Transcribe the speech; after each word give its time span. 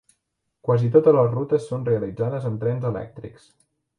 Quasi 0.67 0.87
totes 0.95 1.15
les 1.17 1.29
rutes 1.35 1.67
són 1.73 1.85
realitzades 1.91 2.47
amb 2.51 2.61
trens 2.65 2.89
elèctrics. 2.93 3.49